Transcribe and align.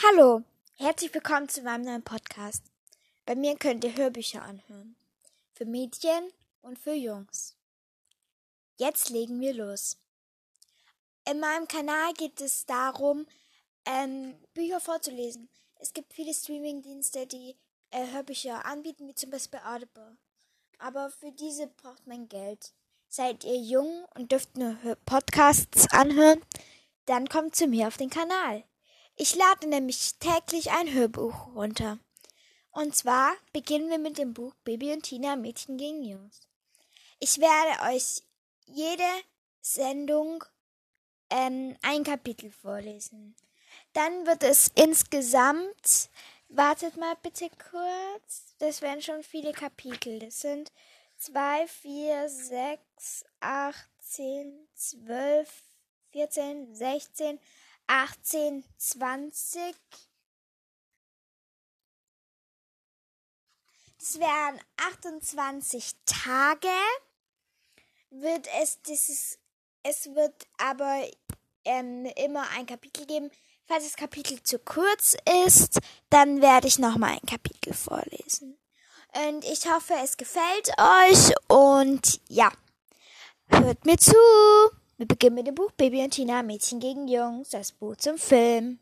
Hallo, 0.00 0.44
herzlich 0.76 1.12
willkommen 1.12 1.48
zu 1.48 1.60
meinem 1.62 1.82
neuen 1.82 2.04
Podcast. 2.04 2.62
Bei 3.26 3.34
mir 3.34 3.56
könnt 3.56 3.82
ihr 3.82 3.96
Hörbücher 3.96 4.42
anhören. 4.42 4.94
Für 5.54 5.64
Mädchen 5.64 6.30
und 6.62 6.78
für 6.78 6.92
Jungs. 6.92 7.56
Jetzt 8.76 9.10
legen 9.10 9.40
wir 9.40 9.52
los. 9.54 9.96
In 11.28 11.40
meinem 11.40 11.66
Kanal 11.66 12.14
geht 12.14 12.40
es 12.40 12.64
darum, 12.64 13.26
ähm, 13.86 14.36
Bücher 14.54 14.78
vorzulesen. 14.78 15.48
Es 15.80 15.92
gibt 15.92 16.14
viele 16.14 16.32
Streamingdienste, 16.32 17.26
die 17.26 17.56
äh, 17.90 18.06
Hörbücher 18.12 18.64
anbieten, 18.66 19.08
wie 19.08 19.16
zum 19.16 19.30
Beispiel 19.30 19.60
Audible. 19.64 20.16
Aber 20.78 21.10
für 21.10 21.32
diese 21.32 21.66
braucht 21.66 22.06
man 22.06 22.28
Geld. 22.28 22.72
Seid 23.08 23.42
ihr 23.42 23.58
jung 23.58 24.06
und 24.14 24.30
dürft 24.30 24.56
nur 24.56 24.76
Podcasts 25.06 25.90
anhören? 25.90 26.40
Dann 27.06 27.28
kommt 27.28 27.56
zu 27.56 27.66
mir 27.66 27.88
auf 27.88 27.96
den 27.96 28.10
Kanal. 28.10 28.62
Ich 29.20 29.34
lade 29.34 29.66
nämlich 29.66 30.14
täglich 30.20 30.70
ein 30.70 30.94
Hörbuch 30.94 31.48
runter. 31.52 31.98
Und 32.70 32.94
zwar 32.94 33.34
beginnen 33.52 33.90
wir 33.90 33.98
mit 33.98 34.16
dem 34.16 34.32
Buch 34.32 34.54
Baby 34.62 34.92
und 34.92 35.02
Tina 35.02 35.34
Mädchen 35.34 35.76
gegen 35.76 36.04
Jungs. 36.04 36.42
Ich 37.18 37.40
werde 37.40 37.92
euch 37.92 38.22
jede 38.66 39.02
Sendung 39.60 40.44
ähm, 41.30 41.76
ein 41.82 42.04
Kapitel 42.04 42.52
vorlesen. 42.52 43.34
Dann 43.92 44.24
wird 44.24 44.44
es 44.44 44.70
insgesamt, 44.76 46.10
wartet 46.48 46.96
mal 46.96 47.16
bitte 47.20 47.50
kurz, 47.70 48.54
das 48.60 48.82
werden 48.82 49.02
schon 49.02 49.24
viele 49.24 49.52
Kapitel. 49.52 50.20
Das 50.20 50.42
sind 50.42 50.70
2, 51.16 51.66
4, 51.66 52.28
6, 52.28 53.24
8, 53.40 53.76
10, 53.98 54.68
12, 54.76 55.62
14, 56.12 56.72
16, 56.72 57.40
achtzehn, 57.88 58.64
zwanzig. 58.76 59.74
Das 63.98 64.20
wären 64.20 64.60
28 64.76 65.96
Tage. 66.06 66.68
Wird 68.10 68.46
es 68.62 68.80
dieses, 68.82 69.38
es 69.82 70.06
wird 70.14 70.46
aber 70.56 71.06
ähm, 71.64 72.06
immer 72.16 72.48
ein 72.50 72.66
Kapitel 72.66 73.04
geben. 73.06 73.30
Falls 73.66 73.84
das 73.84 73.96
Kapitel 73.96 74.42
zu 74.42 74.58
kurz 74.60 75.14
ist, 75.44 75.80
dann 76.08 76.40
werde 76.40 76.68
ich 76.68 76.78
nochmal 76.78 77.12
ein 77.12 77.26
Kapitel 77.28 77.74
vorlesen. 77.74 78.58
Und 79.12 79.44
ich 79.44 79.68
hoffe, 79.68 79.94
es 80.02 80.16
gefällt 80.16 80.70
euch 80.78 81.34
und 81.48 82.20
ja, 82.28 82.50
hört 83.48 83.84
mir 83.84 83.98
zu. 83.98 84.14
Wir 84.98 85.06
beginnen 85.06 85.36
mit 85.36 85.46
dem 85.46 85.54
Buch 85.54 85.70
Baby 85.76 86.02
und 86.02 86.10
Tina, 86.10 86.42
Mädchen 86.42 86.80
gegen 86.80 87.06
Jungs, 87.06 87.50
das 87.50 87.70
Buch 87.70 87.94
zum 87.94 88.18
Film. 88.18 88.80